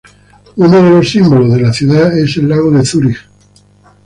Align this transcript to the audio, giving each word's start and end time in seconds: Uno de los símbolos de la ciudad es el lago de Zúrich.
Uno 0.55 0.81
de 0.81 0.89
los 0.89 1.11
símbolos 1.11 1.53
de 1.53 1.61
la 1.61 1.71
ciudad 1.71 2.17
es 2.17 2.35
el 2.37 2.49
lago 2.49 2.71
de 2.71 2.83
Zúrich. 2.83 3.19